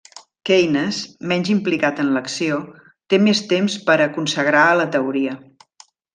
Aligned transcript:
Keynes, 0.49 1.01
menys 1.31 1.51
implicat 1.55 2.01
en 2.05 2.09
l'acció, 2.15 2.57
té 3.15 3.19
més 3.27 3.43
temps 3.53 3.77
per 3.91 3.99
a 4.07 4.09
consagrar 4.17 4.65
a 4.71 4.73
la 4.83 4.89
teoria. 4.99 5.37